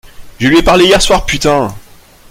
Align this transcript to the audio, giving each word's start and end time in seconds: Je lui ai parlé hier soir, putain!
Je 0.39 0.47
lui 0.47 0.57
ai 0.57 0.63
parlé 0.63 0.85
hier 0.85 0.99
soir, 0.99 1.27
putain! 1.27 1.71